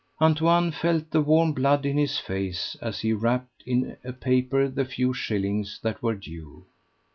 [0.19, 4.83] Antoine felt the warm blood in his face as he wrapped in a paper the
[4.83, 6.65] few shillings that were due.